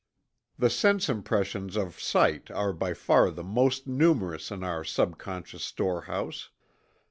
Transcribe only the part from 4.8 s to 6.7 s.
subconscious storehouse.